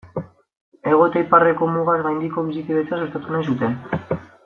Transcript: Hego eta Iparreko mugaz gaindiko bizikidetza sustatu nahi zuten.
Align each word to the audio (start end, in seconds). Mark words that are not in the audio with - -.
Hego 0.87 1.03
eta 1.09 1.21
Iparreko 1.25 1.69
mugaz 1.75 1.99
gaindiko 2.07 2.47
bizikidetza 2.49 3.03
sustatu 3.05 3.37
nahi 3.37 3.51
zuten. 3.53 3.79